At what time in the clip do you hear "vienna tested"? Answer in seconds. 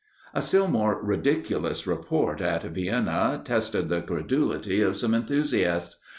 2.63-3.87